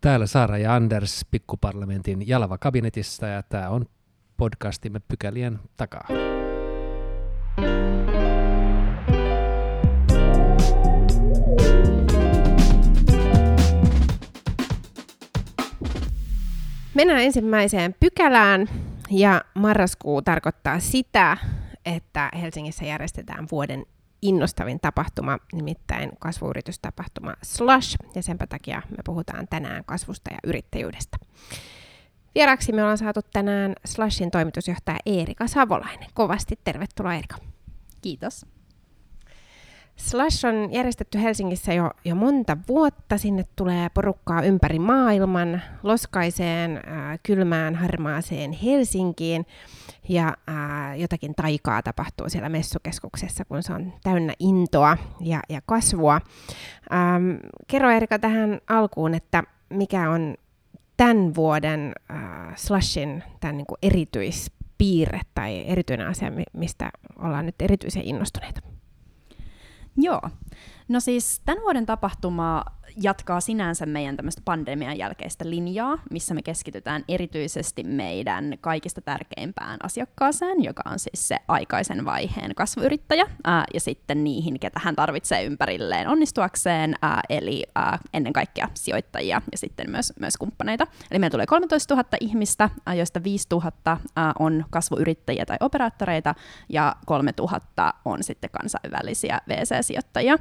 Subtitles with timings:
[0.00, 3.86] Täällä Saara ja Anders Pikkuparlamentin Jalava kabinetissa ja tämä on
[4.36, 6.08] podcastimme pykälien takaa.
[16.94, 18.66] Mennään ensimmäiseen pykälään
[19.10, 21.36] ja marraskuu tarkoittaa sitä,
[21.84, 23.86] että Helsingissä järjestetään vuoden
[24.22, 31.16] innostavin tapahtuma, nimittäin kasvuyritystapahtuma Slush, ja sen takia me puhutaan tänään kasvusta ja yrittäjyydestä.
[32.34, 36.08] Vieraksi me ollaan saatu tänään Slushin toimitusjohtaja Eerika Savolainen.
[36.14, 37.36] Kovasti tervetuloa Eerika.
[38.02, 38.46] Kiitos.
[39.96, 43.18] Slash on järjestetty Helsingissä jo, jo monta vuotta.
[43.18, 49.46] Sinne tulee porukkaa ympäri maailman, loskaiseen, äh, kylmään, harmaaseen Helsinkiin.
[50.10, 56.20] Ja äh, jotakin taikaa tapahtuu siellä messukeskuksessa, kun se on täynnä intoa ja, ja kasvua.
[56.92, 57.30] Ähm,
[57.66, 60.34] kerro Erika tähän alkuun, että mikä on
[60.96, 68.02] tämän vuoden äh, Slashin tämän niin kuin erityispiirre tai erityinen asia, mistä ollaan nyt erityisen
[68.02, 68.60] innostuneita?
[69.96, 70.20] Joo.
[70.90, 72.64] No siis tämän vuoden tapahtuma
[72.96, 80.64] jatkaa sinänsä meidän tämmöistä pandemian jälkeistä linjaa, missä me keskitytään erityisesti meidän kaikista tärkeimpään asiakkaaseen,
[80.64, 86.08] joka on siis se aikaisen vaiheen kasvuyrittäjä, ää, ja sitten niihin, ketä hän tarvitsee ympärilleen
[86.08, 90.86] onnistuakseen, ää, eli ää, ennen kaikkea sijoittajia ja sitten myös, myös kumppaneita.
[91.10, 93.72] Eli meillä tulee 13 000 ihmistä, ää, joista 5 000
[94.16, 96.34] ää, on kasvuyrittäjiä tai operaattoreita,
[96.68, 100.38] ja 3 000 on sitten kansainvälisiä VC-sijoittajia.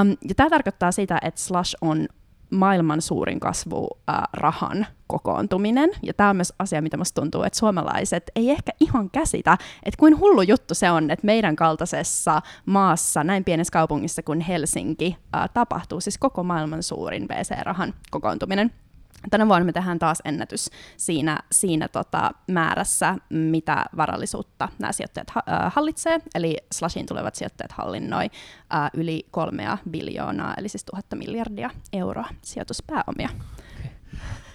[0.00, 2.08] Um, ja tämä tarkoittaa sitä, että Slush on
[2.50, 5.90] maailman suurin kasvu äh, rahan kokoontuminen.
[6.02, 9.98] Ja tämä on myös asia, mitä musta tuntuu, että suomalaiset ei ehkä ihan käsitä, että
[9.98, 15.50] kuin hullu juttu se on, että meidän kaltaisessa maassa, näin pienessä kaupungissa kuin Helsinki, äh,
[15.54, 18.70] tapahtuu siis koko maailman suurin VC-rahan kokoontuminen.
[19.30, 25.72] Tänä vuonna me tehdään taas ennätys siinä, siinä tota määrässä, mitä varallisuutta nämä sijoittajat äh,
[25.74, 26.20] hallitsee.
[26.34, 33.28] Eli Slashin tulevat sijoittajat hallinnoi äh, yli kolmea biljoonaa, eli siis tuhatta miljardia euroa sijoituspääomia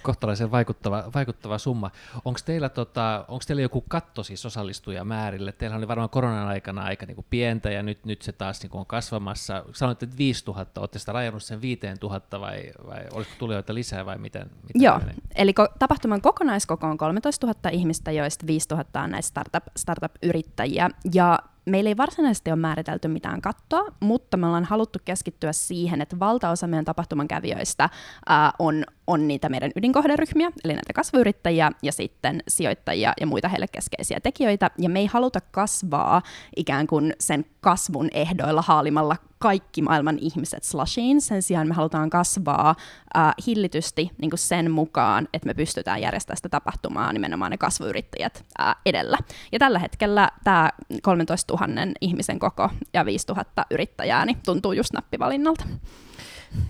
[0.04, 1.90] kohtalaisen vaikuttava, vaikuttava summa.
[2.24, 5.52] Onko teillä, tota, onko teillä joku katto siis osallistujamäärille?
[5.52, 8.70] Teillä oli varmaan koronan aikana aika niin kuin pientä ja nyt, nyt se taas niin
[8.70, 9.64] kuin on kasvamassa.
[9.72, 14.50] Sanoitte, että 5000, olette sitä rajannut sen 5000 vai, vai olisiko tulijoita lisää vai miten?
[14.62, 15.14] miten Joo, menee?
[15.34, 20.90] eli ko- tapahtuman kokonaiskoko on 13 000 ihmistä, joista 5000 on näistä startup, startup-yrittäjiä.
[21.14, 26.18] Ja meillä ei varsinaisesti ole määritelty mitään kattoa, mutta me ollaan haluttu keskittyä siihen, että
[26.18, 27.88] valtaosa meidän tapahtuman kävijöistä
[28.28, 33.66] ää, on, on niitä meidän ydinkohderyhmiä, eli näitä kasvuyrittäjiä ja sitten sijoittajia ja muita heille
[33.72, 34.70] keskeisiä tekijöitä.
[34.78, 36.22] Ja me ei haluta kasvaa
[36.56, 41.20] ikään kuin sen kasvun ehdoilla haalimalla kaikki maailman ihmiset slushiin.
[41.20, 42.74] Sen sijaan me halutaan kasvaa
[43.16, 48.44] äh, hillitysti niin kuin sen mukaan, että me pystytään järjestämään sitä tapahtumaa nimenomaan ne kasvuyrittäjät
[48.60, 49.18] äh, edellä.
[49.52, 50.70] Ja tällä hetkellä tämä
[51.02, 55.64] 13 000 ihmisen koko ja 5 000 yrittäjää niin tuntuu just nappivalinnalta.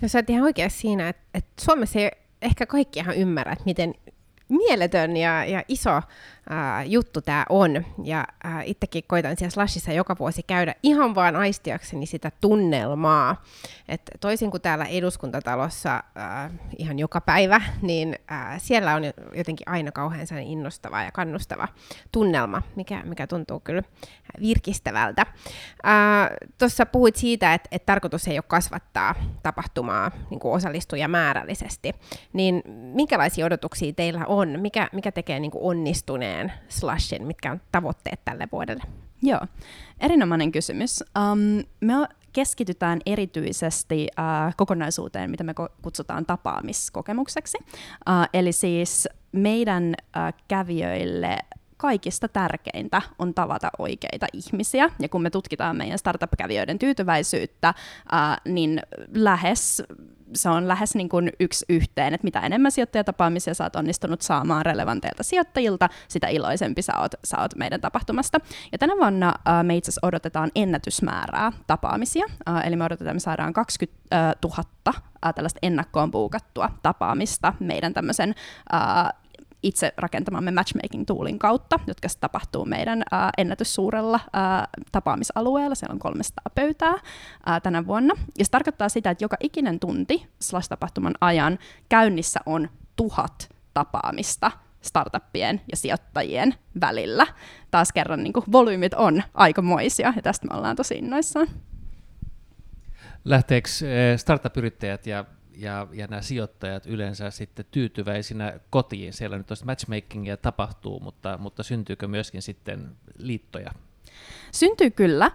[0.01, 3.93] Jos olet ihan oikeassa siinä, että, että Suomessa ei ehkä kaikki ihan ymmärrä, että miten
[4.49, 6.01] mieletön ja, ja iso
[6.49, 7.85] ää, juttu tämä on.
[8.03, 13.43] Ja ää, itsekin koitan siellä Slashissa joka vuosi käydä ihan vaan aistiakseni sitä tunnelmaa.
[13.87, 19.03] Et toisin kuin täällä eduskuntatalossa ää, ihan joka päivä, niin ää, siellä on
[19.33, 21.67] jotenkin aina kauhean innostava ja kannustava
[22.11, 23.81] tunnelma, mikä, mikä tuntuu kyllä
[24.41, 25.25] virkistävältä.
[26.57, 31.93] Tuossa puhuit siitä, että et tarkoitus ei ole kasvattaa tapahtumaa niin kuin osallistujamäärällisesti.
[32.33, 32.61] Niin
[32.93, 34.59] minkälaisia odotuksia teillä on?
[34.59, 37.27] Mikä, mikä tekee niin kuin onnistuneen moneen slashin?
[37.27, 38.83] Mitkä on tavoitteet tälle vuodelle?
[39.21, 39.39] Joo,
[39.99, 41.03] erinomainen kysymys.
[41.17, 41.93] Um, me
[42.33, 47.57] keskitytään erityisesti uh, kokonaisuuteen, mitä me kutsutaan tapaamiskokemukseksi.
[47.61, 51.37] Uh, eli siis meidän uh, kävijöille
[51.77, 54.89] kaikista tärkeintä on tavata oikeita ihmisiä.
[54.99, 57.73] Ja kun me tutkitaan meidän startup-kävijöiden tyytyväisyyttä,
[58.11, 58.81] ää, niin
[59.13, 59.83] lähes
[60.33, 64.65] se on lähes niin kuin yksi yhteen, että mitä enemmän sijoittajatapaamisia sä oot onnistunut saamaan
[64.65, 68.39] relevanteilta sijoittajilta, sitä iloisempi sä oot, sä oot meidän tapahtumasta.
[68.71, 73.13] Ja tänä vuonna uh, me itse asiassa odotetaan ennätysmäärää tapaamisia, uh, eli me odotetaan, että
[73.13, 78.35] me saadaan 20 000 uh, tällaista ennakkoon puukattua tapaamista meidän tämmöisen
[79.65, 85.75] itse rakentamamme matchmaking-toolin kautta, jotka tapahtuu meidän ää, ennätyssuurella ää, tapaamisalueella.
[85.75, 86.93] Siellä on 300 pöytää
[87.45, 88.13] ää, tänä vuonna.
[88.37, 91.59] Ja se tarkoittaa sitä, että joka ikinen tunti Slash-tapahtuman ajan
[91.89, 94.51] käynnissä on tuhat tapaamista
[94.81, 97.27] startuppien ja sijoittajien välillä.
[97.71, 101.47] Taas kerran niin kuin, volyymit on aikamoisia, ja tästä me ollaan tosi innoissaan.
[103.25, 103.69] Lähteekö
[104.17, 105.25] startup-yrittäjät ja
[105.57, 109.13] ja, ja nämä sijoittajat yleensä sitten tyytyväisinä kotiin.
[109.13, 113.71] Siellä nyt matchmakingia tapahtuu, mutta, mutta syntyykö myöskin sitten liittoja
[114.55, 115.31] Syntyy kyllä.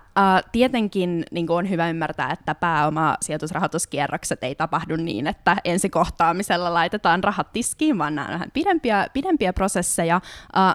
[0.52, 7.52] Tietenkin niin on hyvä ymmärtää, että pääoma sijoitusrahoituskierrokset ei tapahdu niin, että ensikohtaamisella laitetaan rahat
[7.52, 10.20] tiskiin, vaan nämä on pidempiä, pidempiä prosesseja,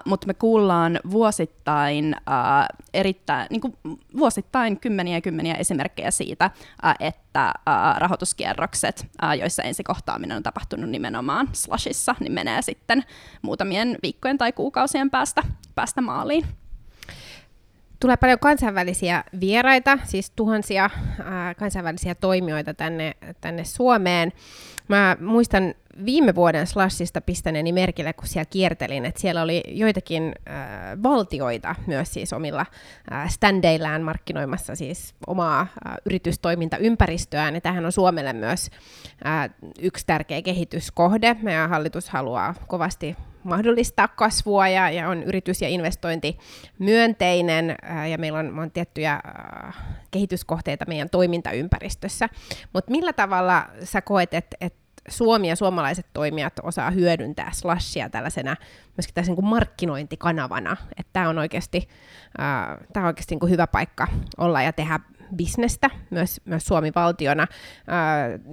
[0.05, 2.15] mutta me kuullaan vuosittain,
[2.93, 3.73] erittäin, niin kuin
[4.17, 6.51] vuosittain kymmeniä ja kymmeniä esimerkkejä siitä,
[6.99, 9.07] että uh, rahoituskierrokset,
[9.39, 13.03] joissa ensikohtaaminen on tapahtunut nimenomaan slashissa, niin menee sitten
[13.41, 15.43] muutamien viikkojen tai kuukausien päästä,
[15.75, 16.45] päästä maaliin
[17.99, 20.89] tulee paljon kansainvälisiä vieraita, siis tuhansia
[21.23, 24.31] ää, kansainvälisiä toimijoita tänne, tänne Suomeen.
[24.87, 25.73] Mä muistan
[26.05, 30.55] viime vuoden Slashista pistäneeni merkille, kun siellä kiertelin, että siellä oli joitakin äh,
[31.03, 32.65] valtioita myös siis omilla
[33.11, 38.69] äh, standeillään markkinoimassa siis omaa äh, yritystoimintaympäristöään, ja tähän on Suomelle myös
[39.25, 39.49] äh,
[39.79, 41.35] yksi tärkeä kehityskohde.
[41.41, 43.15] Meidän hallitus haluaa kovasti
[43.45, 46.37] mahdollistaa kasvua ja, ja on yritys- ja investointi
[46.79, 47.75] myönteinen
[48.11, 49.21] ja meillä on, on tiettyjä
[50.11, 52.29] kehityskohteita meidän toimintaympäristössä.
[52.73, 54.73] Mutta millä tavalla sä koet, että et
[55.07, 58.55] Suomi ja suomalaiset toimijat osaa hyödyntää slashia tällaisena
[58.97, 61.89] myöskin tällaisen niin markkinointikanavana, että tämä on oikeasti,
[62.39, 64.07] äh, tää on oikeasti niin hyvä paikka
[64.37, 64.99] olla ja tehdä
[65.35, 67.47] bisnestä, myös, myös Suomi-valtiona.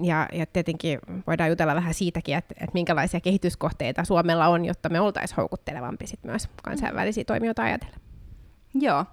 [0.02, 5.00] ja, ja tietenkin voidaan jutella vähän siitäkin, että, että minkälaisia kehityskohteita Suomella on, jotta me
[5.00, 7.96] oltaisiin houkuttelevampi sit myös kansainvälisiä toimijoita ajatella.
[8.74, 9.04] Joo,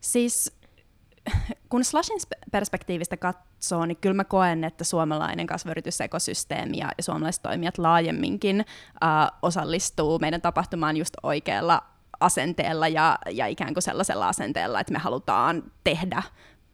[0.00, 0.58] siis
[1.70, 2.18] kun Slashin
[2.52, 10.18] perspektiivistä katsoo, niin kyllä mä koen, että suomalainen kasvuyritysekosysteemi ja, suomalaiset toimijat laajemminkin uh, osallistuu
[10.18, 11.82] meidän tapahtumaan just oikealla
[12.20, 16.22] asenteella ja, ja ikään kuin sellaisella asenteella, että me halutaan tehdä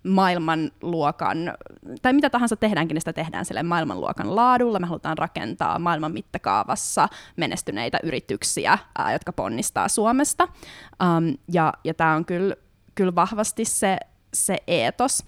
[0.05, 1.55] maailmanluokan,
[2.03, 4.79] tai mitä tahansa tehdäänkin, niin sitä tehdään sille maailmanluokan laadulla.
[4.79, 10.45] Me halutaan rakentaa maailman mittakaavassa menestyneitä yrityksiä, ää, jotka ponnistaa Suomesta.
[10.45, 12.57] Um, ja ja tämä on kyllä,
[12.95, 13.99] kyllä vahvasti se,
[14.35, 15.25] se eetos.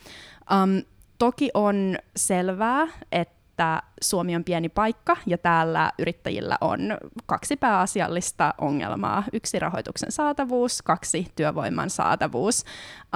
[0.52, 0.82] Um,
[1.18, 6.80] toki on selvää, että että Suomi on pieni paikka ja täällä yrittäjillä on
[7.26, 9.24] kaksi pääasiallista ongelmaa.
[9.32, 12.64] Yksi rahoituksen saatavuus, kaksi työvoiman saatavuus.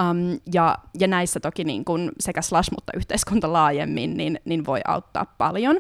[0.01, 4.81] Um, ja, ja näissä toki niin kun sekä Slash, mutta yhteiskunta laajemmin niin, niin voi
[4.87, 5.77] auttaa paljon.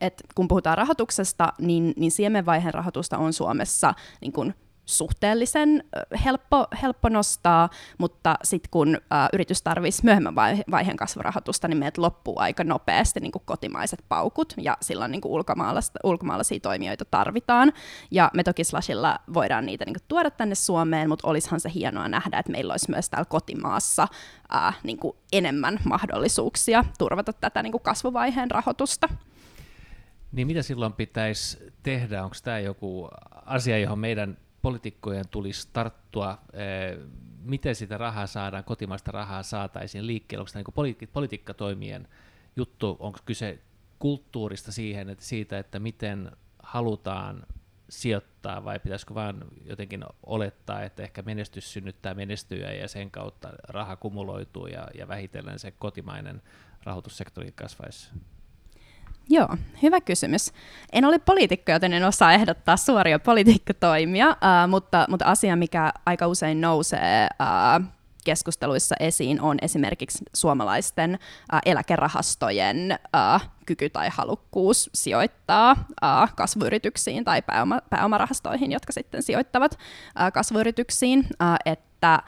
[0.00, 4.54] Et kun puhutaan rahoituksesta, niin, niin siemenvaiheen rahoitusta on Suomessa niin kun
[4.88, 5.84] suhteellisen
[6.24, 7.68] helppo, helppo nostaa,
[7.98, 10.34] mutta sitten kun ä, yritys tarvitsisi myöhemmän
[10.70, 15.20] vaiheen kasvurahoitusta, niin meiltä loppuu aika nopeasti niin kotimaiset paukut, ja silloin niin
[16.02, 17.72] ulkomaalaisia toimijoita tarvitaan.
[18.10, 22.38] Ja me toki Slashilla voidaan niitä niin tuoda tänne Suomeen, mutta olisihan se hienoa nähdä,
[22.38, 24.08] että meillä olisi myös täällä kotimaassa
[24.54, 24.98] ä, niin
[25.32, 29.08] enemmän mahdollisuuksia turvata tätä niin kasvuvaiheen rahoitusta.
[30.32, 32.24] Niin mitä silloin pitäisi tehdä?
[32.24, 33.08] Onko tämä joku
[33.46, 36.98] asia, johon meidän poliitikkojen tulisi tarttua, eh,
[37.42, 42.08] miten sitä rahaa saadaan, kotimaista rahaa saataisiin liikkeelle, onko tämä niin politi- politiikkatoimien
[42.56, 43.58] juttu, onko kyse
[43.98, 46.30] kulttuurista siihen, että siitä, että miten
[46.62, 47.46] halutaan
[47.88, 53.96] sijoittaa vai pitäisikö vaan jotenkin olettaa, että ehkä menestys synnyttää menestyjä ja sen kautta raha
[53.96, 56.42] kumuloituu ja, ja vähitellen se kotimainen
[56.84, 58.10] rahoitussektori kasvaisi?
[59.30, 59.48] Joo,
[59.82, 60.52] hyvä kysymys.
[60.92, 66.26] En ole poliitikko, joten en osaa ehdottaa suoria politiikkatoimia, uh, mutta, mutta asia, mikä aika
[66.26, 67.84] usein nousee uh,
[68.24, 71.18] keskusteluissa esiin, on esimerkiksi suomalaisten
[71.52, 79.72] uh, eläkerahastojen uh, kyky tai halukkuus sijoittaa uh, kasvuyrityksiin tai pääoma, pääomarahastoihin, jotka sitten sijoittavat
[79.72, 82.22] uh, kasvuyrityksiin, uh, että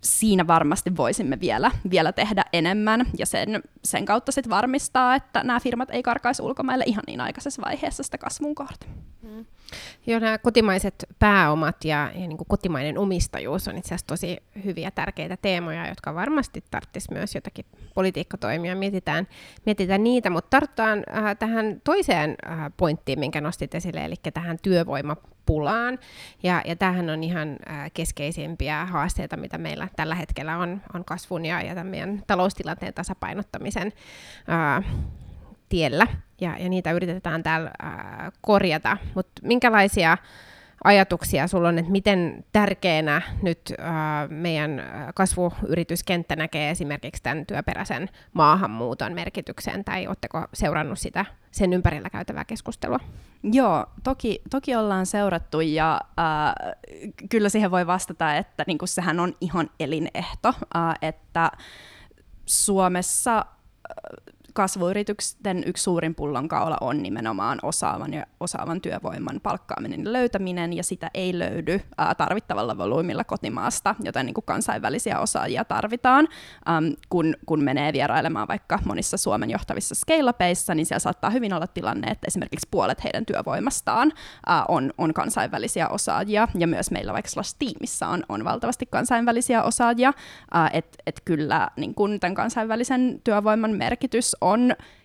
[0.00, 5.60] siinä varmasti voisimme vielä, vielä tehdä enemmän ja sen, sen kautta sitten varmistaa, että nämä
[5.60, 8.86] firmat ei karkaisi ulkomaille ihan niin aikaisessa vaiheessa sitä kasvun kohta.
[9.22, 9.46] Mm.
[10.06, 14.90] Joo, nämä kotimaiset pääomat ja, ja niin kuin kotimainen omistajuus on itse asiassa tosi hyviä
[14.90, 18.76] tärkeitä teemoja, jotka varmasti tarvitsisi myös jotakin politiikkatoimia.
[18.76, 19.28] Mietitään,
[19.66, 25.98] mietitään niitä, mutta tarttutaan äh, tähän toiseen äh, pointtiin, minkä nostit esille, eli tähän työvoimapulaan.
[26.42, 31.44] Ja, ja tämähän on ihan äh, keskeisimpiä haasteita, mitä meillä tällä hetkellä on, on kasvun
[31.44, 33.92] ja, ja tämän meidän taloustilanteen tasapainottamisen
[34.48, 34.84] äh,
[35.68, 36.06] tiellä,
[36.40, 38.96] ja, ja niitä yritetään täällä ää, korjata.
[39.14, 40.18] Mutta minkälaisia
[40.84, 44.82] ajatuksia sulla on, että miten tärkeänä nyt ää, meidän
[45.14, 53.00] kasvuyrityskenttä näkee esimerkiksi tämän työperäisen maahanmuuton merkityksen, tai oletteko seurannut sitä sen ympärillä käytävää keskustelua?
[53.42, 56.54] Joo, toki, toki ollaan seurattu ja äh,
[57.30, 61.50] kyllä siihen voi vastata, että niin sehän on ihan elinehto, äh, että
[62.46, 63.46] Suomessa
[64.58, 71.10] kasvuyritysten yksi suurin pullonkaula on nimenomaan osaavan ja osaavan työvoiman palkkaaminen ja löytäminen, ja sitä
[71.14, 71.80] ei löydy
[72.16, 76.28] tarvittavalla volyymilla kotimaasta, joten niin kuin kansainvälisiä osaajia tarvitaan.
[77.08, 80.34] Kun, kun menee vierailemaan vaikka monissa Suomen johtavissa scale
[80.74, 84.12] niin siellä saattaa hyvin olla tilanne, että esimerkiksi puolet heidän työvoimastaan
[84.68, 90.12] on, on kansainvälisiä osaajia, ja myös meillä vaikka Slash-tiimissä on, on valtavasti kansainvälisiä osaajia,
[90.72, 94.36] että et kyllä niin kun tämän kansainvälisen työvoiman merkitys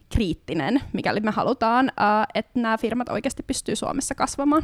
[0.10, 1.92] kriittinen, mikäli me halutaan,
[2.34, 4.64] että nämä firmat oikeasti pystyy Suomessa kasvamaan.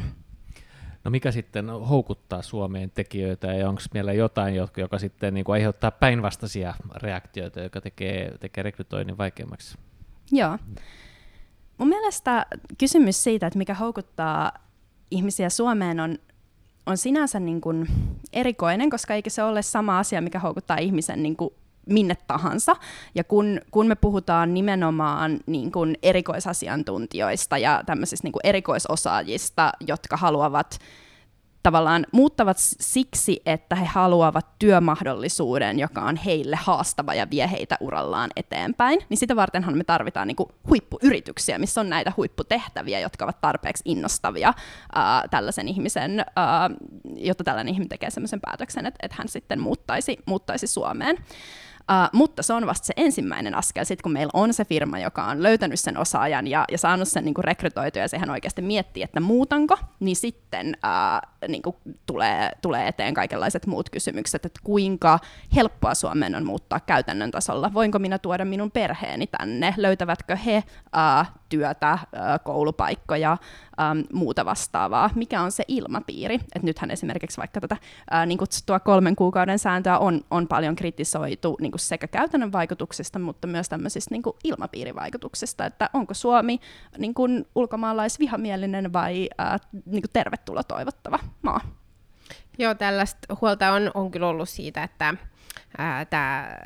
[1.04, 5.54] No mikä sitten houkuttaa Suomeen tekijöitä ja onko meillä jotain, joka, joka sitten niin kuin
[5.54, 9.78] aiheuttaa päinvastaisia reaktioita, joka tekee, tekee rekrytoinnin vaikeammaksi?
[10.32, 10.58] Joo.
[11.78, 12.46] Mun mielestä
[12.78, 14.52] kysymys siitä, että mikä houkuttaa
[15.10, 16.18] ihmisiä Suomeen on,
[16.86, 17.86] on sinänsä niin kuin
[18.32, 21.54] erikoinen, koska eikä se ole sama asia, mikä houkuttaa ihmisen niin kuin
[21.90, 22.76] minne tahansa.
[23.14, 30.16] Ja kun, kun me puhutaan nimenomaan niin kuin erikoisasiantuntijoista ja tämmöisistä niin kuin erikoisosaajista, jotka
[30.16, 30.78] haluavat
[31.62, 38.30] tavallaan muuttavat siksi, että he haluavat työmahdollisuuden, joka on heille haastava ja vie heitä urallaan
[38.36, 43.40] eteenpäin, niin sitä vartenhan me tarvitaan niin kuin huippuyrityksiä, missä on näitä huipputehtäviä, jotka ovat
[43.40, 44.54] tarpeeksi innostavia
[44.94, 46.70] ää, tällaisen ihmisen, ää,
[47.16, 51.16] jotta tällainen ihminen tekee sellaisen päätöksen, että, että hän sitten muuttaisi, muuttaisi Suomeen.
[51.90, 55.24] Uh, mutta se on vasta se ensimmäinen askel, sit kun meillä on se firma, joka
[55.24, 59.02] on löytänyt sen osaajan ja, ja saanut sen niin kuin rekrytoitua ja sehän oikeasti miettii,
[59.02, 65.18] että muutanko, niin sitten uh, niin kuin tulee, tulee eteen kaikenlaiset muut kysymykset, että kuinka
[65.54, 67.74] helppoa Suomeen on muuttaa käytännön tasolla.
[67.74, 69.74] Voinko minä tuoda minun perheeni tänne?
[69.76, 71.98] Löytävätkö he uh, työtä,
[72.44, 73.36] koulupaikkoja,
[74.12, 75.10] muuta vastaavaa.
[75.14, 76.40] Mikä on se ilmapiiri?
[76.54, 77.76] Et nythän esimerkiksi vaikka tätä
[78.26, 83.68] niin kutsuttua kolmen kuukauden sääntöä on, on paljon kritisoitu niin sekä käytännön vaikutuksista, mutta myös
[83.68, 86.60] tämmöisistä niin ilmapiirivaikutuksista, että onko Suomi
[86.98, 91.60] niin kuin ulkomaalaisvihamielinen vai ää, niin kuin tervetuloa toivottava maa.
[92.58, 95.14] Joo, tällaista huolta on, on kyllä ollut siitä, että
[95.78, 96.58] ää, tää,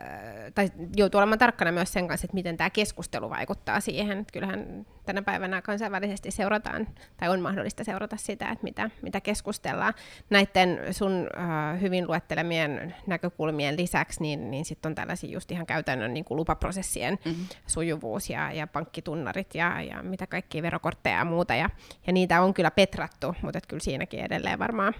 [0.54, 4.26] tai joutuu olemaan tarkkana myös sen kanssa, että miten tämä keskustelu vaikuttaa siihen.
[4.32, 9.94] Kyllähän tänä päivänä kansainvälisesti seurataan, tai on mahdollista seurata sitä, että mitä, mitä keskustellaan.
[10.30, 16.14] Näiden sun äh, hyvin luettelemien näkökulmien lisäksi, niin, niin sitten on tällaisia just ihan käytännön
[16.14, 17.46] niin kuin lupaprosessien mm-hmm.
[17.66, 21.54] sujuvuus ja, ja pankkitunnarit ja, ja mitä kaikkia verokortteja ja muuta.
[21.54, 21.70] Ja,
[22.06, 24.94] ja niitä on kyllä petrattu, mutta kyllä siinäkin edelleen varmaan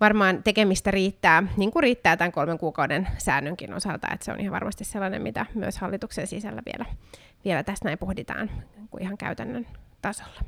[0.00, 4.52] varmaan tekemistä riittää, niin kuin riittää tämän kolmen kuukauden säännönkin osalta, että se on ihan
[4.52, 6.84] varmasti sellainen, mitä myös hallituksen sisällä vielä,
[7.44, 8.50] vielä tässä näin pohditaan
[8.90, 9.66] kuin ihan käytännön
[10.02, 10.40] tasolla.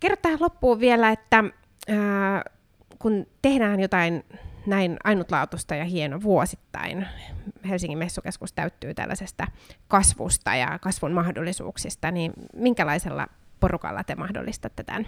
[0.00, 1.44] Kerro tähän loppuun vielä, että
[1.88, 2.42] ää,
[2.98, 4.24] kun tehdään jotain
[4.66, 7.06] näin ainutlaatuista ja hieno vuosittain.
[7.68, 9.46] Helsingin messukeskus täyttyy tällaisesta
[9.88, 13.26] kasvusta ja kasvun mahdollisuuksista, niin minkälaisella
[13.60, 15.06] porukalla te mahdollistatte tämän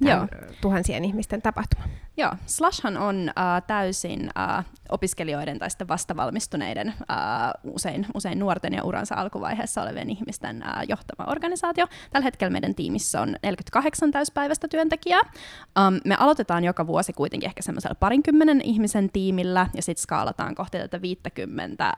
[0.00, 0.26] Joo.
[0.60, 1.84] tuhansien ihmisten tapahtuma.
[2.20, 7.16] Joo, Slashhan on äh, täysin äh, opiskelijoiden tai sitten vastavalmistuneiden, äh,
[7.64, 11.86] usein, usein nuorten ja uransa alkuvaiheessa olevien ihmisten äh, johtama organisaatio.
[12.10, 15.20] Tällä hetkellä meidän tiimissä on 48 täyspäiväistä työntekijää.
[15.20, 20.78] Um, me aloitetaan joka vuosi kuitenkin ehkä semmoisella parinkymmenen ihmisen tiimillä ja sitten skaalataan kohti
[20.78, 21.92] tätä 50, äh,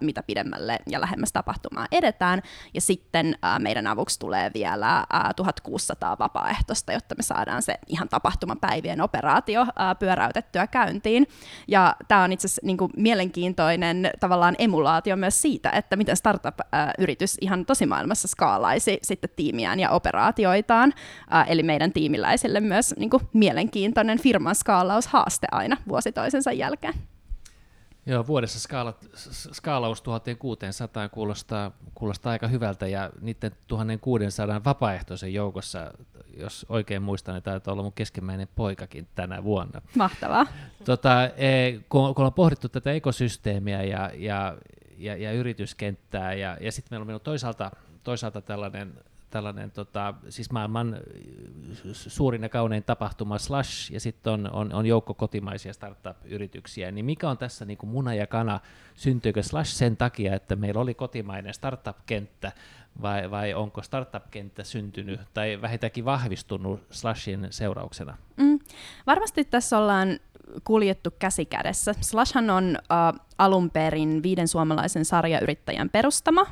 [0.00, 2.42] mitä pidemmälle ja lähemmäs tapahtumaa edetään.
[2.74, 8.08] Ja sitten äh, meidän avuksi tulee vielä äh, 1600 vapaaehtoista, jotta me saadaan se ihan
[8.08, 11.26] tapahtumapäivien operaatio ää, pyöräytettyä käyntiin.
[11.68, 17.66] Ja tämä on itse asiassa niin mielenkiintoinen tavallaan emulaatio myös siitä, että miten startup-yritys ihan
[17.66, 20.92] tosimaailmassa skaalaisi sitten tiimiään ja operaatioitaan.
[21.30, 27.11] Ää, eli meidän tiimiläisille myös niin mielenkiintoinen firman skaalaushaaste aina vuosi toisensa jälkeen.
[28.06, 28.94] Joo, vuodessa skaala,
[29.52, 35.92] skaalaus 1600 kuulostaa, kuulostaa aika hyvältä, ja niiden 1600 vapaaehtoisen joukossa,
[36.36, 39.82] jos oikein muistan, niin taitaa olla mun keskimmäinen poikakin tänä vuonna.
[39.96, 40.46] Mahtavaa.
[40.84, 44.56] Tota, e, kun, kun on pohdittu tätä ekosysteemiä ja, ja,
[44.98, 47.70] ja, ja yrityskenttää, ja, ja sitten meillä on toisaalta,
[48.02, 48.94] toisaalta tällainen
[49.32, 50.96] tällainen tota, siis maailman
[51.92, 57.30] suurin ja kaunein tapahtuma Slash, ja sitten on, on, on joukko kotimaisia startup-yrityksiä, niin mikä
[57.30, 58.60] on tässä niin kuin muna ja kana?
[58.94, 62.52] Syntyykö Slash sen takia, että meillä oli kotimainen startup-kenttä,
[63.02, 68.16] vai, vai onko startup-kenttä syntynyt tai vähintäänkin vahvistunut Slashin seurauksena?
[68.36, 68.58] Mm,
[69.06, 70.18] varmasti tässä ollaan
[70.64, 71.94] kuljettu käsi kädessä.
[72.00, 76.48] Slashhan on uh, alun perin viiden suomalaisen sarjayrittäjän perustama, uh,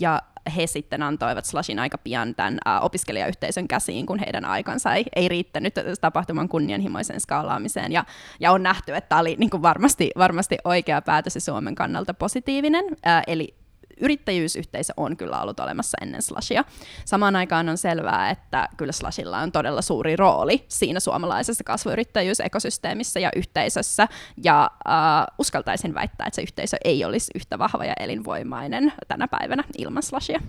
[0.00, 0.22] ja
[0.56, 5.28] he sitten antoivat Slashin aika pian tämän uh, opiskelijayhteisön käsiin, kun heidän aikansa ei, ei
[5.28, 7.92] riittänyt tapahtuman kunnianhimoisen skaalaamiseen.
[7.92, 8.04] Ja,
[8.40, 12.14] ja on nähty, että tämä oli niin kuin varmasti, varmasti oikea päätös ja Suomen kannalta
[12.14, 12.84] positiivinen.
[12.84, 13.63] Uh, eli
[14.00, 16.64] yrittäjyysyhteisö on kyllä ollut olemassa ennen Slashia.
[17.04, 23.30] Samaan aikaan on selvää, että kyllä Slashilla on todella suuri rooli siinä suomalaisessa kasvuyrittäjyysekosysteemissä ja
[23.36, 24.08] yhteisössä,
[24.44, 29.64] ja uh, uskaltaisin väittää, että se yhteisö ei olisi yhtä vahva ja elinvoimainen tänä päivänä
[29.78, 30.40] ilman Slashia.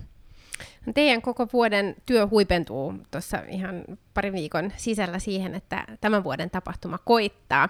[0.94, 3.84] Teidän koko vuoden työ huipentuu tuossa ihan
[4.14, 7.68] parin viikon sisällä siihen, että tämän vuoden tapahtuma koittaa.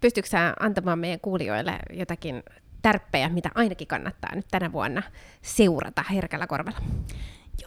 [0.00, 2.42] Pystytkö sä antamaan meidän kuulijoille jotakin
[2.84, 5.02] tärppejä, mitä ainakin kannattaa nyt tänä vuonna
[5.42, 6.78] seurata herkällä korvalla?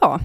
[0.02, 0.18] Joo.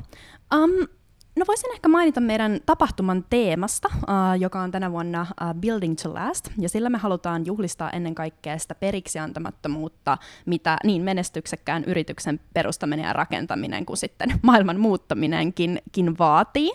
[0.55, 0.87] Um,
[1.35, 6.13] No voisin ehkä mainita meidän tapahtuman teemasta, uh, joka on tänä vuonna uh, Building to
[6.13, 12.39] Last, ja sillä me halutaan juhlistaa ennen kaikkea sitä periksi antamattomuutta, mitä niin menestyksekkään yrityksen
[12.53, 15.81] perustaminen ja rakentaminen kuin sitten maailman muuttaminenkin
[16.19, 16.71] vaatii.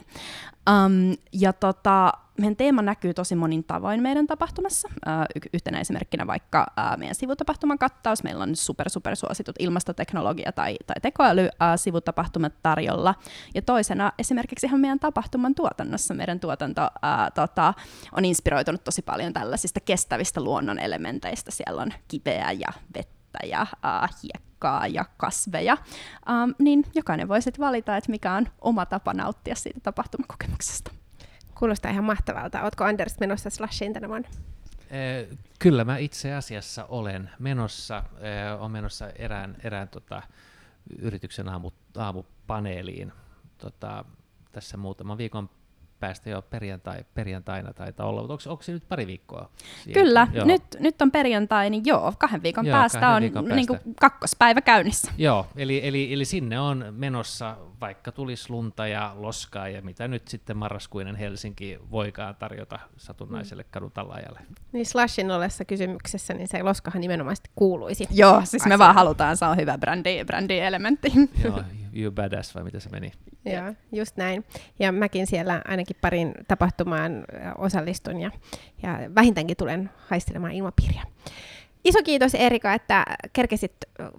[0.68, 4.88] Um, ja tota, meidän teema näkyy tosi monin tavoin meidän tapahtumassa.
[5.36, 8.22] Y- yhtenä esimerkkinä vaikka meidän sivutapahtuman kattaus.
[8.22, 13.14] Meillä on super, super suositut ilmastoteknologia- tai, tai tekoäly-sivutapahtumat tarjolla.
[13.54, 16.14] Ja toisena esimerkiksi ihan meidän tapahtuman tuotannossa.
[16.14, 17.74] Meidän tuotanto ää, tota,
[18.12, 21.50] on inspiroitunut tosi paljon tällaisista kestävistä luonnon elementeistä.
[21.50, 27.64] Siellä on kiveä ja vettä ja ää, hiekkaa ja kasveja, um, niin jokainen voi sitten
[27.64, 30.90] valita, että mikä on oma tapa nauttia siitä tapahtumakokemuksesta.
[31.54, 32.62] Kuulostaa ihan mahtavalta.
[32.62, 34.28] Oletko Anders menossa Slashiin tänä vuonna?
[35.58, 38.04] Kyllä mä itse asiassa olen menossa.
[38.58, 40.22] Olen menossa erään, erään tota,
[40.98, 43.12] yrityksen aamu, aamupaneeliin
[43.58, 44.04] tota,
[44.52, 45.50] tässä muutaman viikon
[46.00, 49.50] päästä jo perjantai, perjantaina taitaa olla, mutta onko, onko se nyt pari viikkoa?
[49.84, 50.04] Siihen?
[50.04, 53.56] Kyllä, nyt, nyt on perjantai, niin joo, kahden viikon joo, päästä kahden on viikon päästä.
[53.56, 55.12] Niin kuin kakkospäivä käynnissä.
[55.18, 60.28] Joo, eli, eli, eli sinne on menossa, vaikka tulisi lunta ja loskaa ja mitä nyt
[60.28, 63.68] sitten marraskuinen Helsinki voikaan tarjota satunnaiselle mm.
[63.70, 64.40] kadutalajalle.
[64.72, 68.06] Niin Slashin ollessa kysymyksessä, niin se loskahan nimenomaan kuuluisi.
[68.10, 71.12] Joo, siis me vaan halutaan, se on hyvä brändi, brändi-elementti.
[71.44, 71.62] Joo,
[71.92, 73.12] you badass vai mitä se meni?
[73.44, 74.44] Joo, just näin.
[74.78, 77.24] Ja mäkin siellä ainakin parin tapahtumaan
[77.58, 78.30] osallistun ja,
[78.82, 81.02] ja vähintäänkin tulen haistelemaan ilmapiiriä.
[81.84, 83.72] Iso kiitos Erika, että kerkesit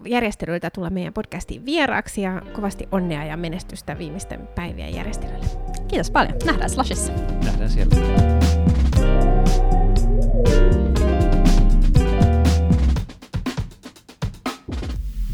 [0.06, 5.46] järjestelyiltä tulla meidän podcastiin vieraaksi ja kovasti onnea ja menestystä viimeisten päivien järjestelyille.
[5.88, 6.34] Kiitos paljon.
[6.46, 7.14] Nähdään Slashissa.
[7.46, 7.96] Nähdään siellä.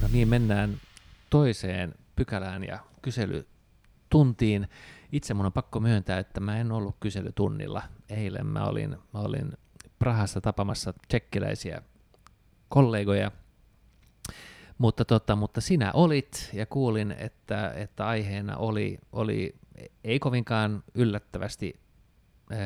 [0.01, 0.77] No niin, mennään
[1.29, 4.67] toiseen pykälään ja kyselytuntiin.
[5.11, 8.47] Itse mun on pakko myöntää, että mä en ollut kyselytunnilla eilen.
[8.47, 9.53] Mä olin, mä olin
[9.99, 11.81] Prahassa tapamassa tsekkiläisiä
[12.69, 13.31] kollegoja,
[14.77, 19.55] mutta, tota, mutta sinä olit ja kuulin, että, että aiheena oli, oli
[20.03, 21.79] ei kovinkaan yllättävästi
[22.51, 22.59] ää,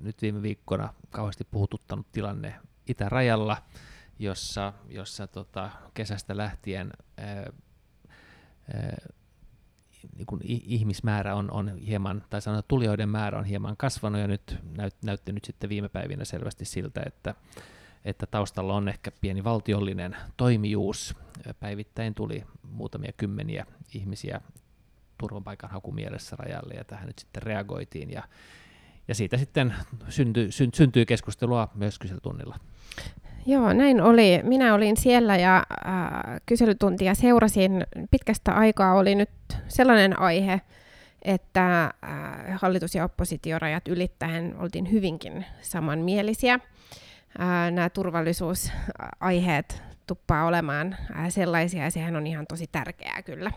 [0.00, 2.54] nyt viime viikkona kauheasti puhututtanut tilanne
[2.86, 3.56] itärajalla,
[4.18, 7.50] jossa, jossa tota, kesästä lähtien ää,
[10.16, 14.58] niin kuin ihmismäärä on, on hieman, tai sanotaan tulijoiden määrä on hieman kasvanut, ja nyt
[14.76, 17.34] näyt, näytti nyt sitten viime päivinä selvästi siltä, että,
[18.04, 21.16] että taustalla on ehkä pieni valtiollinen toimijuus.
[21.60, 24.40] Päivittäin tuli muutamia kymmeniä ihmisiä
[25.18, 28.22] turvapaikanhakumielessä rajalle, ja tähän nyt sitten reagoitiin, ja,
[29.08, 29.74] ja siitä sitten
[30.08, 32.58] syntyi, syntyi keskustelua myös kyselytunnilla.
[33.46, 34.40] Joo, näin oli.
[34.42, 37.86] Minä olin siellä ja äh, kyselytuntia seurasin.
[38.10, 39.30] Pitkästä aikaa oli nyt
[39.68, 40.60] sellainen aihe,
[41.22, 41.90] että äh,
[42.60, 46.54] hallitus- ja oppositiorajat ylittäen oltiin hyvinkin samanmielisiä.
[46.54, 53.52] Äh, nämä turvallisuusaiheet tuppaa olemaan äh, sellaisia, ja sehän on ihan tosi tärkeää kyllä,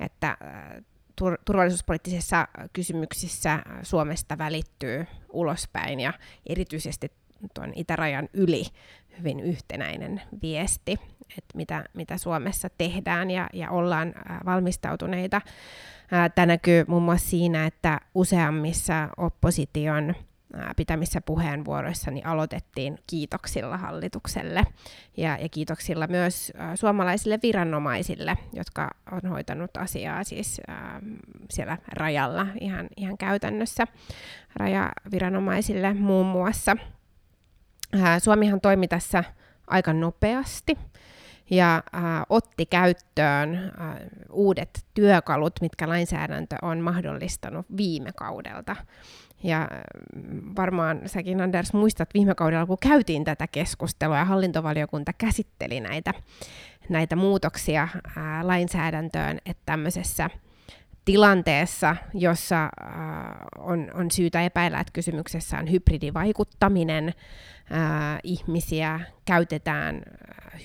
[0.00, 0.84] että äh,
[1.20, 6.12] tur- turvallisuuspoliittisissa kysymyksissä Suomesta välittyy ulospäin ja
[6.46, 7.12] erityisesti
[7.54, 8.64] tuon itärajan yli
[9.18, 10.92] hyvin yhtenäinen viesti,
[11.38, 15.40] että mitä, mitä Suomessa tehdään ja, ja ollaan valmistautuneita.
[16.34, 20.14] Tämä näkyy muun muassa siinä, että useammissa opposition
[20.76, 24.64] pitämissä puheenvuoroissa niin aloitettiin kiitoksilla hallitukselle
[25.16, 30.60] ja, ja kiitoksilla myös suomalaisille viranomaisille, jotka on hoitanut asiaa siis
[31.50, 33.86] siellä rajalla ihan, ihan käytännössä
[34.56, 36.76] rajaviranomaisille muun muassa.
[38.18, 39.24] Suomihan toimi tässä
[39.66, 40.78] aika nopeasti
[41.50, 43.96] ja äh, otti käyttöön äh,
[44.30, 48.76] uudet työkalut, mitkä lainsäädäntö on mahdollistanut viime kaudelta.
[49.42, 49.68] Ja
[50.56, 56.14] varmaan säkin Anders muistat viime kaudella, kun käytiin tätä keskustelua ja hallintovaliokunta käsitteli näitä,
[56.88, 60.30] näitä muutoksia ää, lainsäädäntöön, että tämmöisessä
[61.06, 62.70] tilanteessa, jossa äh,
[63.58, 67.14] on, on syytä epäillä, että kysymyksessä on hybridivaikuttaminen,
[67.70, 70.02] ää, ihmisiä käytetään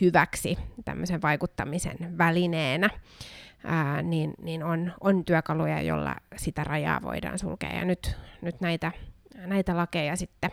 [0.02, 2.90] hyväksi tämmöisen vaikuttamisen välineenä,
[3.64, 7.74] ää, niin, niin on, on työkaluja, jolla sitä rajaa voidaan sulkea.
[7.74, 8.92] Ja nyt, nyt näitä,
[9.36, 10.52] näitä lakeja sitten,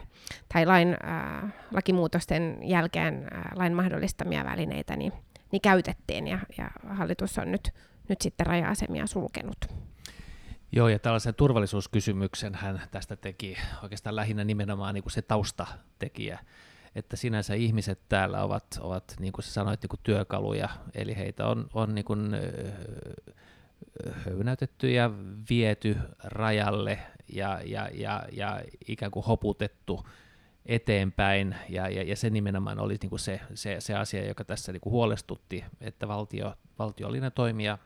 [0.52, 5.12] tai lain, ää, lakimuutosten jälkeen ää, lain mahdollistamia välineitä, niin,
[5.52, 7.74] niin käytettiin, ja, ja hallitus on nyt,
[8.08, 9.58] nyt sitten raja-asemia sulkenut.
[10.72, 16.38] Joo, ja tällaisen turvallisuuskysymyksen hän tästä teki oikeastaan lähinnä nimenomaan niin kuin se taustatekijä,
[16.94, 21.46] että sinänsä ihmiset täällä ovat, ovat niin kuin sä sanoit, niin kuin työkaluja, eli heitä
[21.46, 22.30] on, on niin kuin,
[24.24, 25.10] höynäytetty ja
[25.50, 30.06] viety rajalle ja, ja, ja, ja ikään kuin hoputettu
[30.68, 34.72] eteenpäin, ja, ja, ja se nimenomaan oli niin kuin se, se, se asia, joka tässä
[34.72, 37.78] niin kuin huolestutti, että valtio, valtiollinen toimija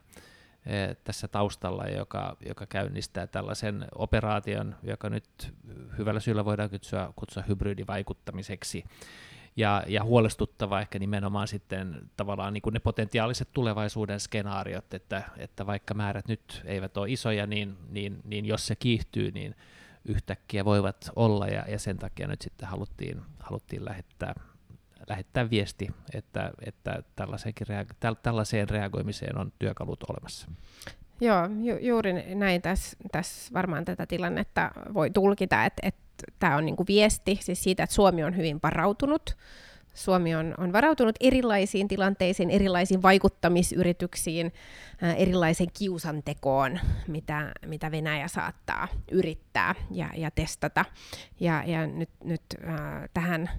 [0.66, 5.54] Eh, tässä taustalla, joka, joka käynnistää tällaisen operaation, joka nyt
[5.98, 8.84] hyvällä syyllä voidaan kutsua, kutsua hybridivaikuttamiseksi.
[9.56, 15.66] Ja, ja huolestuttava ehkä nimenomaan sitten tavallaan niin kuin ne potentiaaliset tulevaisuuden skenaariot, että, että
[15.66, 19.54] vaikka määrät nyt eivät ole isoja, niin, niin, niin jos se kiihtyy, niin
[20.04, 24.34] yhtäkkiä voivat olla, ja, ja sen takia nyt sitten haluttiin, haluttiin lähettää
[25.08, 27.02] lähettää viesti, että, että
[27.68, 30.48] rea- tällaiseen reagoimiseen on työkalut olemassa.
[31.20, 36.02] Joo, ju- juuri näin tässä täs varmaan tätä tilannetta voi tulkita, että, että
[36.38, 39.36] tämä on niinku viesti siis siitä, että Suomi on hyvin varautunut.
[39.94, 44.52] Suomi on, on varautunut erilaisiin tilanteisiin, erilaisiin vaikuttamisyrityksiin,
[45.02, 50.84] ää, erilaisen kiusantekoon, mitä, mitä Venäjä saattaa yrittää ja, ja testata.
[51.40, 53.50] Ja, ja nyt, nyt ää, tähän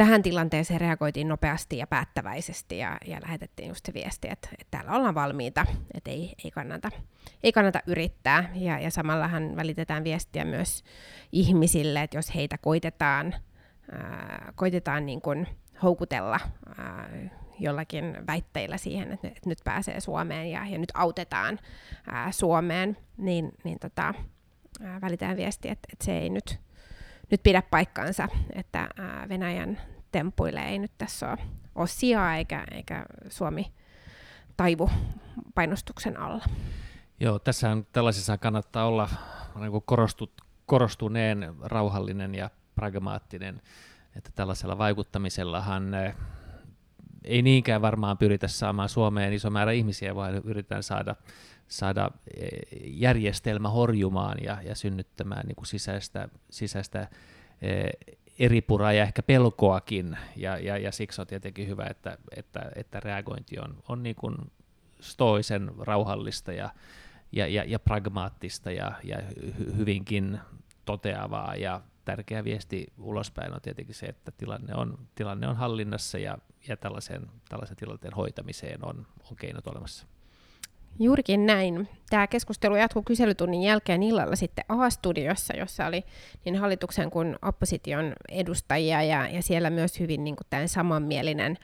[0.00, 4.92] tähän tilanteeseen reagoitiin nopeasti ja päättäväisesti ja, ja lähetettiin just se viesti, että, että täällä
[4.92, 6.90] ollaan valmiita, että ei, ei, kannata,
[7.42, 8.50] ei kannata yrittää.
[8.54, 10.84] Ja, ja samallahan välitetään viestiä myös
[11.32, 13.34] ihmisille, että jos heitä koitetaan,
[13.92, 15.46] ää, koitetaan niin kuin
[15.82, 16.40] houkutella
[16.78, 17.10] ää,
[17.58, 21.58] jollakin väitteillä siihen, että, että nyt pääsee Suomeen ja, ja nyt autetaan
[22.06, 24.14] ää, Suomeen, niin, niin tota,
[24.82, 26.60] ää, välitään viesti, että, että se ei nyt
[27.30, 28.88] nyt pidä paikkaansa, että
[29.28, 29.80] Venäjän
[30.12, 31.38] tempuille ei nyt tässä ole,
[31.74, 33.72] ole sijaa eikä, eikä Suomi
[34.56, 34.90] taivu
[35.54, 36.44] painostuksen alla.
[37.20, 39.08] Joo, tässä tällaisessa kannattaa olla
[39.56, 40.32] niin korostut,
[40.66, 42.50] korostuneen, rauhallinen ja
[42.80, 43.62] pragmaattinen,
[44.16, 45.92] että tällaisella vaikuttamisellahan
[47.24, 51.16] ei niinkään varmaan pyritä saamaan Suomeen iso määrä ihmisiä, vaan yritetään saada,
[51.68, 52.48] saada e,
[52.84, 57.08] järjestelmä horjumaan ja, ja synnyttämään niin kuin sisäistä, sisäistä
[57.62, 57.90] e,
[58.38, 63.58] eripuraa ja ehkä pelkoakin, ja, ja, ja siksi on tietenkin hyvä, että, että, että reagointi
[63.58, 64.36] on, on niin kuin
[65.00, 66.70] stoisen rauhallista ja,
[67.32, 69.16] ja, ja, ja pragmaattista ja, ja
[69.76, 70.40] hyvinkin
[70.84, 76.38] toteavaa, ja tärkeä viesti ulospäin on tietenkin se, että tilanne on, tilanne on hallinnassa ja,
[76.68, 80.06] ja tällaisen, tällaisen tilanteen hoitamiseen on, on keinot olemassa.
[80.98, 81.88] Juurikin näin.
[82.10, 86.04] Tämä keskustelu jatkuu kyselytunnin jälkeen illalla sitten A-studiossa, jossa oli
[86.44, 91.58] niin hallituksen kuin opposition edustajia ja, ja siellä myös hyvin niin tämän samanmielinen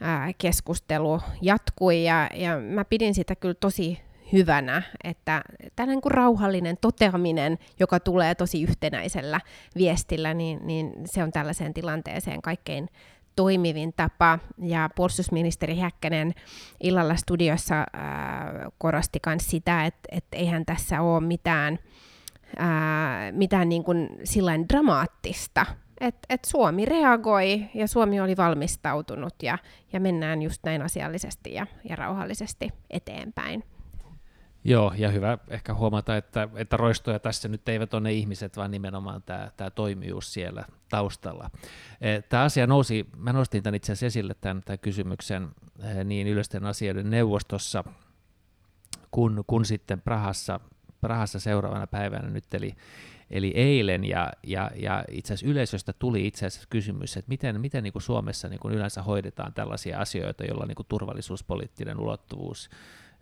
[0.00, 4.00] ää, keskustelu jatkui ja, ja mä pidin sitä kyllä tosi
[4.32, 5.42] hyvänä, että
[5.76, 9.40] tällainen kuin rauhallinen toteaminen, joka tulee tosi yhtenäisellä
[9.76, 12.88] viestillä, niin, niin se on tällaiseen tilanteeseen kaikkein
[13.36, 14.38] toimivin tapa.
[14.58, 16.34] Ja puolustusministeri Häkkänen
[16.80, 21.78] illalla studiossa ää, korosti myös sitä, että, että eihän tässä ole mitään,
[22.58, 25.66] ää, mitään niin kuin sillain dramaattista,
[26.00, 29.58] että et Suomi reagoi ja Suomi oli valmistautunut ja,
[29.92, 33.64] ja mennään just näin asiallisesti ja, ja rauhallisesti eteenpäin.
[34.64, 38.70] Joo, ja hyvä ehkä huomata, että, että roistoja tässä nyt eivät ole ne ihmiset, vaan
[38.70, 41.50] nimenomaan tämä, tämä toimijuus siellä taustalla.
[42.00, 45.48] E, tämä asia nousi, mä nostin tämän itse asiassa esille tämän, tämän kysymyksen
[45.82, 47.84] e, niin yleisten asioiden neuvostossa,
[49.10, 50.60] kun, kun sitten Prahassa,
[51.00, 52.74] Prahassa seuraavana päivänä nyt, eli,
[53.30, 57.82] eli eilen, ja, ja, ja itse asiassa yleisöstä tuli itse asiassa kysymys, että miten, miten
[57.82, 62.70] niin kuin Suomessa niin kuin yleensä hoidetaan tällaisia asioita, joilla niin kuin turvallisuuspoliittinen ulottuvuus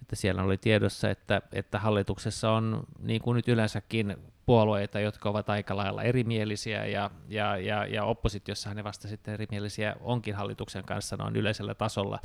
[0.03, 5.51] että siellä oli tiedossa, että, että hallituksessa on niin kuin nyt yleensäkin puolueita, jotka ovat
[5.51, 11.17] aika lailla erimielisiä ja, ja, ja, ja oppositiossa ne vasta sitten erimielisiä onkin hallituksen kanssa
[11.17, 12.19] noin yleisellä tasolla,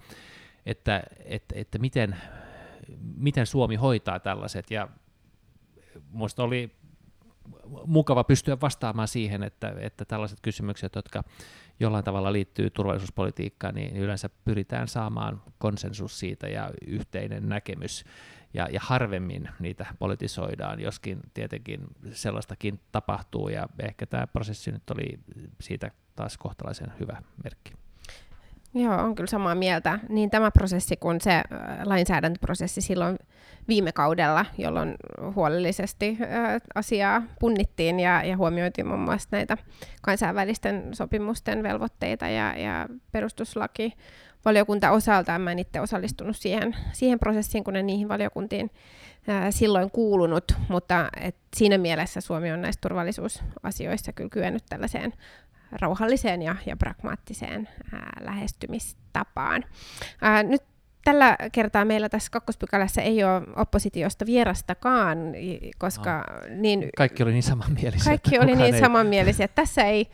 [0.66, 2.18] että, että, että miten,
[3.18, 4.72] miten Suomi hoitaa tällaiset.
[4.72, 4.88] Ja
[6.12, 6.72] minusta oli
[7.86, 11.24] mukava pystyä vastaamaan siihen, että, että tällaiset kysymykset, jotka
[11.80, 18.04] jollain tavalla liittyy turvallisuuspolitiikkaan, niin yleensä pyritään saamaan konsensus siitä ja yhteinen näkemys.
[18.54, 21.82] ja, ja harvemmin niitä politisoidaan, joskin tietenkin
[22.12, 25.20] sellaistakin tapahtuu, ja ehkä tämä prosessi nyt oli
[25.62, 27.85] siitä taas kohtalaisen hyvä merkki.
[28.76, 30.00] Joo, on kyllä samaa mieltä.
[30.10, 31.42] Niin tämä prosessi kuin se
[31.86, 33.18] lainsäädäntöprosessi silloin
[33.68, 34.96] viime kaudella, jolloin
[35.36, 36.18] huolellisesti
[36.76, 39.58] asiaa punnittiin ja, ja huomioitiin muun muassa näitä
[40.02, 43.94] kansainvälisten sopimusten velvoitteita ja, ja perustuslaki
[44.46, 45.42] valiokunta osaltaan.
[45.42, 48.72] Mä en itse osallistunut siihen, siihen prosessiin, kun en niihin valiokuntiin
[49.28, 55.14] ää, silloin kuulunut, mutta et siinä mielessä Suomi on näissä turvallisuusasioissa kyllä kyennyt tällaiseen
[55.72, 59.64] rauhalliseen ja, ja pragmaattiseen ää, lähestymistapaan.
[60.22, 60.64] Ää, nyt
[61.06, 65.18] tällä kertaa meillä tässä kakkospykälässä ei ole oppositiosta vierastakaan,
[65.78, 66.24] koska...
[66.40, 66.56] No.
[66.56, 68.06] Niin, kaikki oli niin samanmielisiä.
[68.06, 68.80] Kaikki oli niin ei...
[68.80, 69.48] samanmielisiä.
[69.48, 70.08] Tässä ei...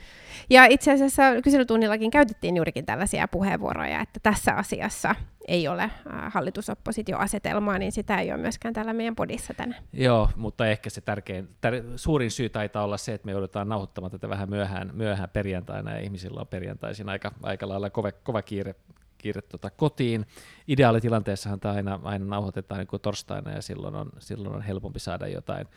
[0.49, 5.15] Ja itse asiassa kyselytunnillakin käytettiin juurikin tällaisia puheenvuoroja, että tässä asiassa
[5.47, 5.91] ei ole
[6.30, 9.84] hallitusoppositioasetelmaa, niin sitä ei ole myöskään täällä meidän podissa tänään.
[9.93, 14.12] Joo, mutta ehkä se tärkein, tär, suurin syy taitaa olla se, että me joudutaan nauhoittamaan
[14.12, 18.75] tätä vähän myöhään, myöhään perjantaina, ja ihmisillä on perjantaisin aika, aika lailla kova, kova kiire
[19.21, 20.25] kiire tota kotiin.
[20.67, 25.27] Ideaalitilanteessahan tämä aina, aina nauhoitetaan niin kuin torstaina ja silloin on, silloin on helpompi saada
[25.27, 25.67] jotain,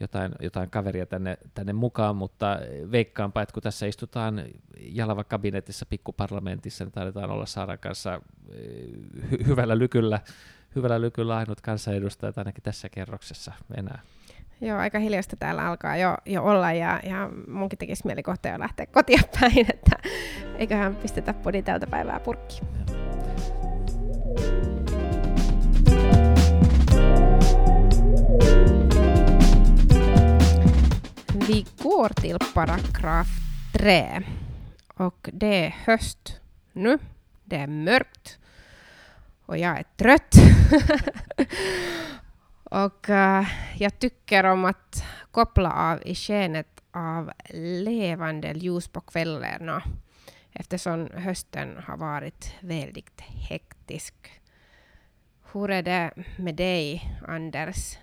[0.00, 2.58] jotain, jotain kaveria tänne, tänne mukaan, mutta
[2.90, 4.44] veikkaanpa, että kun tässä istutaan
[4.80, 8.20] Jalava kabinetissa pikkuparlamentissa, niin taidetaan olla Saaran kanssa
[8.52, 8.60] eh,
[9.30, 10.20] hy- hyvällä lykyllä,
[10.76, 14.00] hyvällä lykyllä ainut kansanedustajat ainakin tässä kerroksessa enää.
[14.60, 18.58] Joo, aika hiljasta täällä alkaa jo, jo olla ja, ja munkin tekisi mieli kohta jo
[18.58, 19.96] lähteä kotia päin, että
[20.58, 22.60] eiköhän pistetä podi tältä päivää purkki.
[31.48, 33.28] Vi går till paragraf
[33.72, 34.22] 3
[34.96, 36.40] och det är höst
[36.72, 36.98] nu.
[37.44, 38.38] Det är mörkt
[39.46, 40.34] och jag är trött.
[42.64, 47.30] Och uh, jag tycker om att koppla av i skenet av
[47.84, 49.82] levande ljus på kvällarna
[50.54, 54.14] eftersom hösten har varit väldigt hektisk.
[55.52, 57.98] Hur är det med dig, Anders?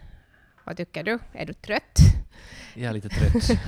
[0.64, 1.20] Vad tycker du?
[1.34, 2.00] Är du trött?
[2.74, 3.60] Jag är lite trött.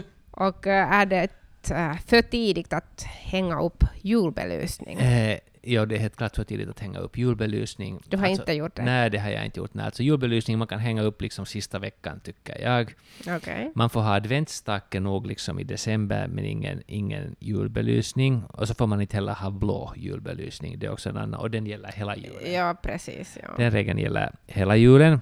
[0.30, 1.28] Och uh, är det
[1.70, 4.98] uh, för tidigt att hänga upp julbelysning?
[4.98, 8.00] Eh, Ja, det är helt klart för tidigt att hänga upp julbelysning.
[8.06, 8.82] Du har alltså, inte gjort det?
[8.82, 9.74] Nej, det har jag inte gjort.
[9.74, 12.94] Nej, alltså julbelysning man kan hänga upp liksom sista veckan, tycker jag.
[13.36, 13.68] Okay.
[13.74, 18.44] Man får ha adventsstake nog liksom i december, men ingen, ingen julbelysning.
[18.44, 20.78] Och så får man inte heller ha blå julbelysning.
[20.78, 22.52] Det är också en annan, och den gäller hela julen.
[22.52, 23.38] Ja, precis.
[23.42, 23.48] Ja.
[23.56, 25.20] Den regeln gäller hela julen.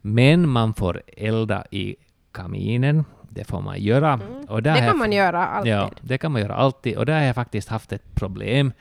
[0.00, 1.96] Men man får elda i
[2.32, 3.04] kaminen.
[3.30, 4.12] Det får man göra.
[4.12, 4.44] Mm.
[4.44, 5.72] Och det kan man göra alltid.
[5.72, 6.96] Ja, det kan man göra alltid.
[6.96, 8.72] Och där har jag faktiskt haft ett problem.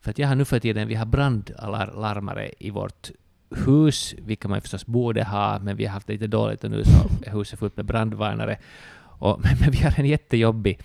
[0.00, 3.10] För att jag har nu för tiden, vi har brandlarmare i vårt
[3.50, 6.84] hus, vilka man förstås borde ha, men vi har haft det lite dåligt och nu
[6.84, 8.58] så är huset fullt med brandvarnare.
[9.02, 10.80] Och, men, men vi har en jättejobbig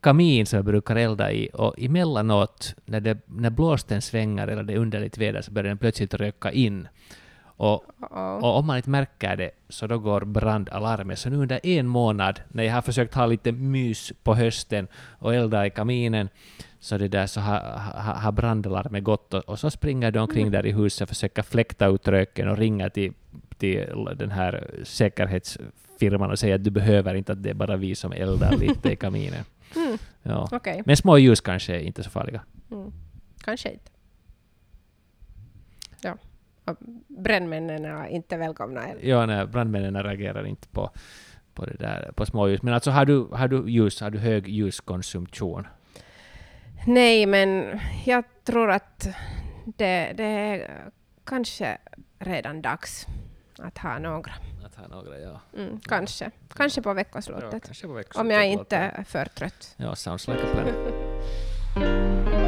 [0.00, 4.72] kamin som jag brukar elda i och emellanåt när, det, när blåsten svänger eller det
[4.72, 6.88] är underligt väder så börjar den plötsligt röka in.
[7.56, 11.18] Och, och, om man inte märker det så då går brandalarmet.
[11.18, 14.88] Så nu under en månad när jag har försökt ha lite mys på hösten
[15.18, 16.28] och elda i kaminen
[16.80, 20.46] så det där så har, har, har brandalarmet gått och, och, så springer de omkring
[20.46, 20.52] mm.
[20.52, 23.12] där i huset och försöker fläkta ut röken och ringa till,
[23.58, 27.94] till den här säkerhetsfirman och säga att du behöver inte, att det är bara vi
[27.94, 29.44] som eldar lite i kaminen.
[29.76, 29.98] Mm.
[30.22, 30.48] Ja.
[30.52, 30.82] Okay.
[30.84, 32.40] Men små ljus kanske är inte så farliga.
[32.70, 32.92] Mm.
[33.44, 33.90] Kanske inte.
[37.08, 38.86] Brännmännen är inte välkomna?
[38.86, 39.04] Eller?
[39.04, 40.90] Ja, nej, brandmännen reagerar inte på,
[41.54, 42.62] på, det där, på småljus.
[42.62, 45.66] Men alltså har du, har du ljus, har du hög ljuskonsumtion?
[46.86, 49.08] Nej, men jag tror att
[49.64, 50.70] det, det är
[51.24, 51.78] kanske
[52.18, 53.06] redan dags
[53.58, 54.32] att ha några.
[54.64, 55.40] Att ha några, ja.
[55.56, 56.24] Mm, kanske.
[56.24, 56.54] Ja.
[56.56, 57.52] Kanske på veckoslutet.
[57.52, 58.20] Ja, kanske på veckoslutet.
[58.20, 59.74] Om jag inte är för trött.
[59.76, 62.42] Ja, sounds like a plan.